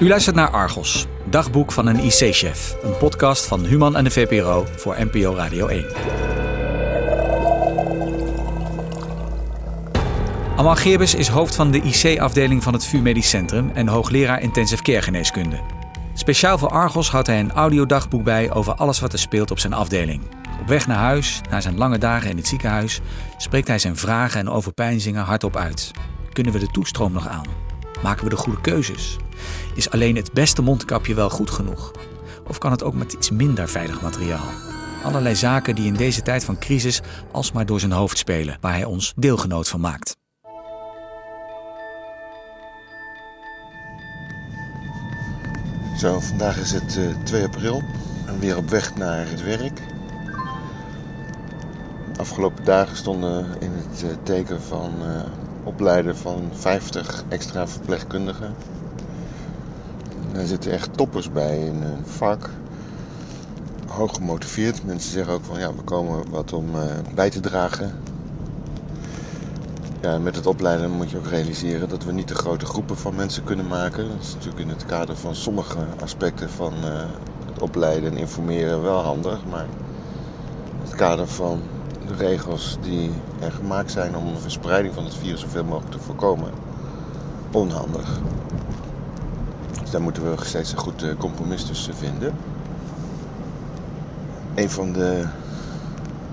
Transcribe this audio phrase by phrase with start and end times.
[0.00, 2.76] U luistert naar Argos, dagboek van een IC-chef.
[2.82, 5.86] Een podcast van Human en de VPRO voor NPO Radio 1.
[10.56, 14.82] Amal Geerbes is hoofd van de IC-afdeling van het VU Medisch Centrum en hoogleraar intensive
[14.82, 15.60] care geneeskunde.
[16.14, 19.72] Speciaal voor Argos houdt hij een audiodagboek bij over alles wat er speelt op zijn
[19.72, 20.22] afdeling.
[20.60, 23.00] Op weg naar huis, na zijn lange dagen in het ziekenhuis,
[23.36, 25.90] spreekt hij zijn vragen en overpeinzingen hardop uit.
[26.32, 27.69] Kunnen we de toestroom nog aan?
[28.02, 29.16] Maken we de goede keuzes?
[29.74, 31.92] Is alleen het beste mondkapje wel goed genoeg?
[32.48, 34.48] Of kan het ook met iets minder veilig materiaal?
[35.04, 37.00] Allerlei zaken die in deze tijd van crisis
[37.32, 40.16] alsmaar door zijn hoofd spelen, waar hij ons deelgenoot van maakt.
[45.98, 47.82] Zo, vandaag is het uh, 2 april
[48.26, 49.80] en weer op weg naar het werk.
[52.16, 55.22] Afgelopen dagen stonden in het uh, teken van uh,
[55.70, 58.54] opleiden van 50 extra verpleegkundigen.
[60.32, 62.50] Daar zitten echt toppers bij in een vak.
[63.86, 64.84] Hoog gemotiveerd.
[64.84, 66.66] Mensen zeggen ook van ja, we komen wat om
[67.14, 67.92] bij te dragen.
[70.00, 73.14] Ja, met het opleiden moet je ook realiseren dat we niet te grote groepen van
[73.14, 74.08] mensen kunnen maken.
[74.08, 77.04] Dat is natuurlijk in het kader van sommige aspecten van uh,
[77.46, 79.44] het opleiden en informeren wel handig.
[79.50, 81.62] Maar in het kader van
[82.06, 85.98] de regels die er gemaakt zijn om de verspreiding van het virus zoveel mogelijk te
[85.98, 86.50] voorkomen,
[87.50, 88.20] onhandig.
[89.80, 92.34] Dus daar moeten we steeds een goed compromis tussen vinden.
[94.54, 95.24] Een van de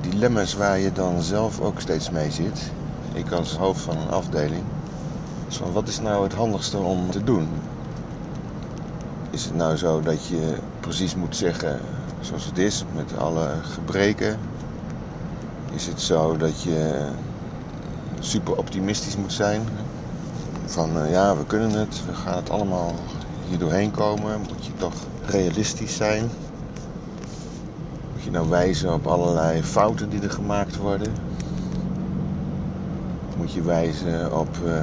[0.01, 2.71] dilemma's waar je dan zelf ook steeds mee zit,
[3.13, 4.63] ik als hoofd van een afdeling.
[5.47, 7.47] Dus van wat is nou het handigste om te doen?
[9.29, 11.79] Is het nou zo dat je precies moet zeggen
[12.21, 14.39] zoals het is, met alle gebreken?
[15.77, 17.07] Is het zo dat je
[18.19, 19.61] super optimistisch moet zijn?
[20.65, 22.93] Van uh, ja, we kunnen het, we gaan het allemaal
[23.49, 24.39] hier doorheen komen.
[24.39, 24.93] Moet je toch
[25.25, 26.29] realistisch zijn?
[28.13, 31.11] Moet je nou wijzen op allerlei fouten die er gemaakt worden?
[33.37, 34.81] moet je wijzen op uh,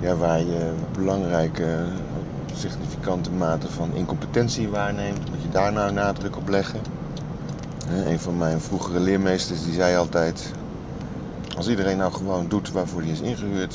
[0.00, 1.84] ja, waar je belangrijke,
[2.54, 5.30] significante mate van incompetentie waarneemt.
[5.30, 6.80] Moet je daar nou nadruk op leggen.
[7.90, 10.52] Een van mijn vroegere leermeesters die zei altijd:
[11.56, 13.74] Als iedereen nou gewoon doet waarvoor hij is ingehuurd,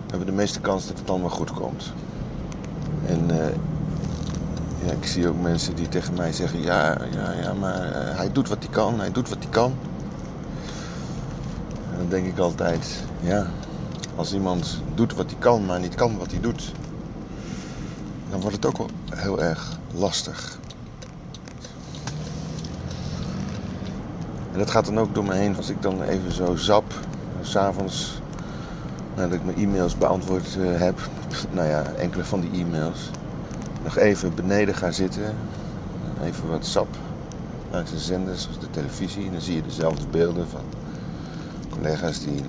[0.00, 1.92] hebben we de meeste kans dat het wel goed komt.
[3.06, 3.46] En uh,
[4.86, 8.48] ja, ik zie ook mensen die tegen mij zeggen: Ja, ja, ja maar hij doet
[8.48, 9.76] wat hij kan, hij doet wat hij kan
[12.00, 13.50] dan denk ik altijd, ja,
[14.14, 16.74] als iemand doet wat hij kan, maar niet kan wat hij doet,
[18.30, 20.58] dan wordt het ook wel heel erg lastig.
[24.60, 26.84] Dat gaat dan ook door me heen als ik dan even zo zap,
[27.42, 28.20] s'avonds,
[29.16, 30.98] nadat ik mijn e-mails beantwoord uh, heb,
[31.50, 33.10] nou ja, enkele van die e-mails,
[33.82, 35.36] nog even beneden ga zitten,
[36.22, 36.88] even wat sap
[37.70, 40.64] langs de zenders, zoals de televisie, en dan zie je dezelfde beelden van
[41.70, 42.42] collega's die,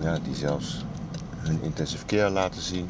[0.00, 0.84] ja, die zelfs
[1.36, 2.88] hun intensive care laten zien.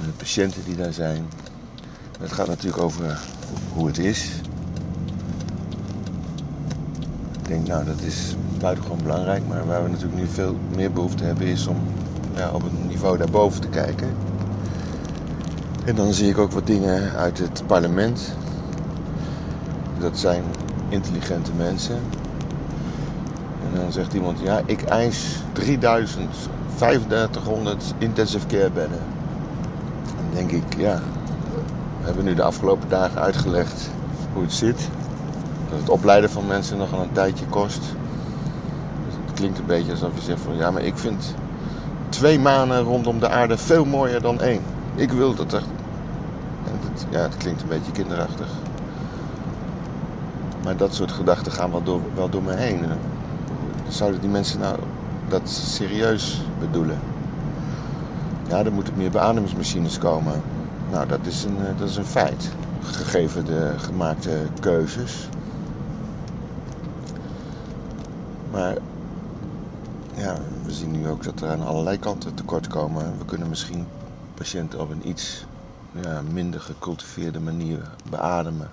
[0.00, 1.24] En de patiënten die daar zijn.
[2.18, 3.20] Het gaat natuurlijk over
[3.72, 4.42] hoe het is.
[7.42, 9.42] Ik denk, nou, dat is buitengewoon belangrijk.
[9.48, 11.76] Maar waar we natuurlijk nu veel meer behoefte hebben, is om
[12.36, 14.08] ja, op een niveau daarboven te kijken.
[15.84, 18.34] En dan zie ik ook wat dingen uit het parlement.
[19.98, 20.42] Dat zijn
[20.88, 21.96] intelligente mensen.
[23.70, 26.34] En dan zegt iemand, ja, ik eis 3000,
[26.76, 29.00] 3500 intensive care bedden.
[30.16, 31.00] Dan denk ik, ja,
[32.00, 33.90] we hebben nu de afgelopen dagen uitgelegd
[34.32, 34.88] hoe het zit.
[35.72, 37.80] Dat het opleiden van mensen nogal een tijdje kost.
[39.04, 41.34] Dus het klinkt een beetje alsof je zegt van, ja, maar ik vind
[42.08, 44.62] twee maanden rondom de aarde veel mooier dan één.
[44.94, 45.52] Ik wil dat.
[45.52, 45.62] Het,
[47.10, 48.48] ja, het klinkt een beetje kinderachtig.
[50.64, 52.84] Maar dat soort gedachten gaan wel door, wel door me heen
[53.88, 54.76] zouden die mensen nou
[55.28, 56.98] dat serieus bedoelen?
[58.48, 60.40] Ja, er moeten meer beademingsmachines komen.
[60.90, 62.48] Nou, dat is een, dat is een feit.
[62.82, 64.30] Gegeven de gemaakte
[64.60, 65.28] keuzes.
[68.52, 68.76] Maar
[70.14, 73.18] ja, we zien nu ook dat er aan allerlei kanten tekort komen.
[73.18, 73.86] We kunnen misschien
[74.34, 75.44] patiënten op een iets
[76.02, 77.78] ja, minder gecultiveerde manier
[78.10, 78.70] beademen.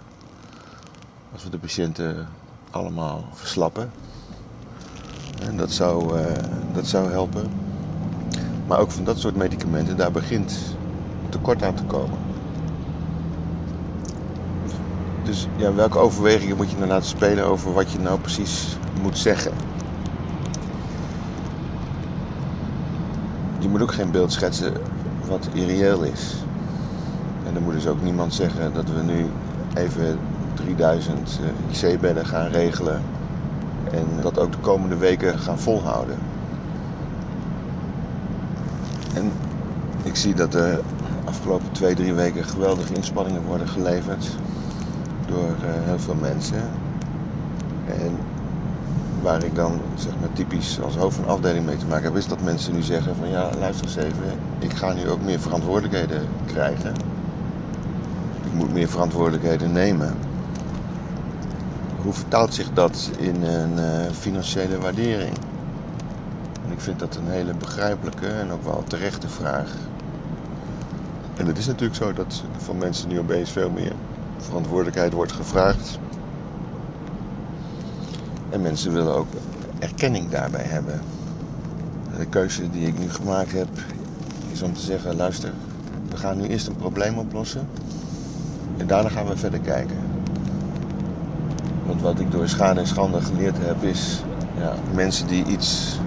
[1.33, 2.27] Als we de patiënten
[2.69, 3.91] allemaal verslappen.
[5.39, 6.25] En dat zou, uh,
[6.73, 7.51] dat zou helpen.
[8.65, 10.77] Maar ook van dat soort medicamenten, daar begint
[11.29, 12.19] tekort aan te komen.
[15.23, 19.17] Dus ja, welke overwegingen moet je nou laten spelen over wat je nou precies moet
[19.17, 19.68] zeggen?
[23.69, 24.73] Je moet ook geen beeld schetsen
[25.27, 26.35] wat irreëel is.
[27.53, 29.25] dan moet dus ook niemand zeggen dat we nu
[29.73, 30.19] even
[30.53, 31.39] 3000
[31.71, 33.01] IC-bedden gaan regelen.
[33.91, 36.17] En dat ook de komende weken gaan volhouden.
[39.13, 39.31] En
[40.03, 40.79] ik zie dat de
[41.25, 44.27] afgelopen twee, drie weken geweldige inspanningen worden geleverd
[45.25, 46.63] door heel veel mensen.
[47.85, 48.17] En
[49.21, 52.27] waar ik dan zeg maar typisch als hoofd van afdeling mee te maken heb, is
[52.27, 56.27] dat mensen nu zeggen van ja, luister eens even, ik ga nu ook meer verantwoordelijkheden
[56.45, 56.93] krijgen.
[58.45, 60.15] Ik moet meer verantwoordelijkheden nemen.
[62.01, 65.37] Hoe vertaalt zich dat in een uh, financiële waardering?
[66.65, 69.71] En ik vind dat een hele begrijpelijke en ook wel terechte vraag.
[71.37, 73.93] En het is natuurlijk zo dat van mensen nu opeens veel meer
[74.37, 75.99] verantwoordelijkheid wordt gevraagd.
[78.49, 79.27] En mensen willen ook
[79.79, 80.99] erkenning daarbij hebben.
[82.17, 83.67] De keuze die ik nu gemaakt heb
[84.51, 85.53] is om te zeggen: luister,
[86.09, 87.67] we gaan nu eerst een probleem oplossen.
[88.77, 89.97] En daarna gaan we verder kijken.
[91.85, 94.23] Want wat ik door schade en schande geleerd heb is:
[94.57, 95.99] ja, mensen die iets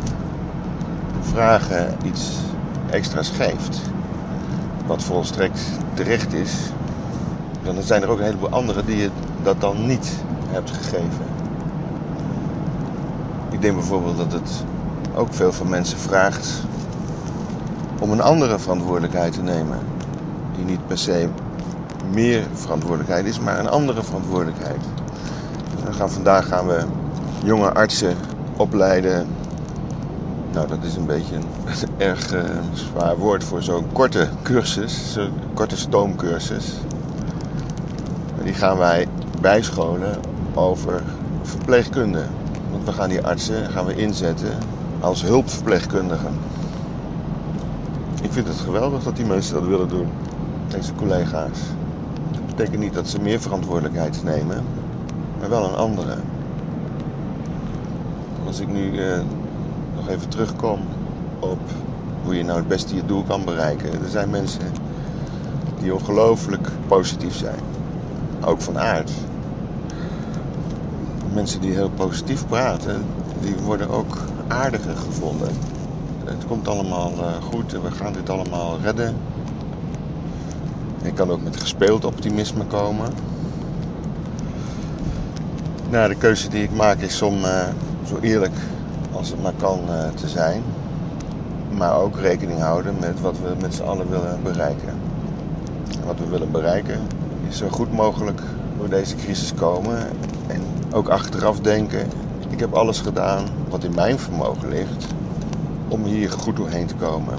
[1.21, 2.31] vragen, iets
[2.91, 3.81] extra's geeft,
[4.87, 5.61] wat volstrekt
[5.95, 6.53] terecht is,
[7.65, 9.11] dan zijn er ook een heleboel anderen die je
[9.43, 10.11] dat dan niet
[10.51, 11.42] hebt gegeven.
[13.53, 14.65] Ik denk bijvoorbeeld dat het
[15.15, 16.63] ook veel van mensen vraagt
[17.99, 19.79] om een andere verantwoordelijkheid te nemen.
[20.57, 21.29] Die niet per se
[22.13, 24.81] meer verantwoordelijkheid is, maar een andere verantwoordelijkheid.
[25.85, 26.85] We vandaag gaan we
[27.45, 28.17] jonge artsen
[28.57, 29.27] opleiden.
[30.53, 31.45] Nou, dat is een beetje een
[32.09, 32.41] erg uh,
[32.73, 36.73] zwaar woord voor zo'n korte cursus, zo'n korte stoomcursus.
[38.43, 39.07] Die gaan wij
[39.41, 40.21] bijscholen
[40.55, 41.03] over
[41.43, 42.25] verpleegkunde.
[42.73, 44.59] Want we gaan die artsen gaan we inzetten
[45.01, 46.33] als hulpverpleegkundigen.
[48.23, 50.09] Ik vind het geweldig dat die mensen dat willen doen,
[50.69, 51.59] deze collega's.
[52.31, 54.65] Dat betekent niet dat ze meer verantwoordelijkheid nemen,
[55.41, 56.17] maar wel een andere.
[58.47, 59.21] Als ik nu eh,
[59.95, 60.81] nog even terugkom
[61.39, 61.61] op
[62.25, 63.93] hoe je nou het beste je doel kan bereiken.
[63.93, 64.73] Er zijn mensen
[65.81, 67.61] die ongelooflijk positief zijn
[68.45, 69.11] ook van aard.
[71.35, 73.05] Mensen die heel positief praten,
[73.41, 74.19] die worden ook
[74.49, 75.49] aardiger gevonden.
[76.25, 79.17] Het komt allemaal eh, goed en we gaan dit allemaal redden.
[81.03, 83.11] Ik kan ook met gespeeld optimisme komen.
[85.91, 87.69] Nou, de keuze die ik maak is om uh,
[88.07, 88.57] zo eerlijk
[89.13, 90.63] als het maar kan uh, te zijn.
[91.77, 94.95] Maar ook rekening houden met wat we met z'n allen willen bereiken.
[96.01, 97.01] En wat we willen bereiken
[97.53, 98.41] zo goed mogelijk
[98.79, 99.99] door deze crisis komen.
[100.93, 102.11] Ook achteraf denken,
[102.51, 105.07] ik heb alles gedaan wat in mijn vermogen ligt
[105.89, 107.39] om hier goed doorheen te komen.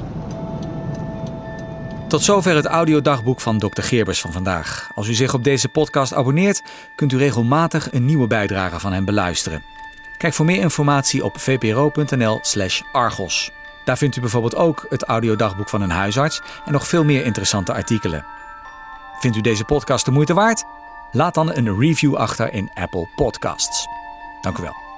[2.08, 3.82] Tot zover het audiodagboek van Dr.
[3.82, 4.90] Geerbers van vandaag.
[4.96, 6.64] Als u zich op deze podcast abonneert,
[6.96, 9.64] kunt u regelmatig een nieuwe bijdrage van hem beluisteren.
[10.18, 13.52] Kijk voor meer informatie op vpro.nl/slash argos.
[13.86, 17.74] Daar vindt u bijvoorbeeld ook het audiodagboek van een huisarts en nog veel meer interessante
[17.74, 18.26] artikelen.
[19.20, 20.64] Vindt u deze podcast de moeite waard?
[21.16, 23.88] Laat dan een review achter in Apple Podcasts.
[24.42, 24.93] Dank u wel.